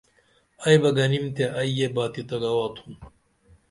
ائی 0.63 0.77
بہ 0.81 0.89
گنیم 0.97 1.25
تے 1.35 1.43
ائی 1.57 1.69
یہ 1.77 1.87
باتی 1.95 2.21
تہ 2.27 2.35
گواہ 2.41 2.71
تُھم 2.75 2.91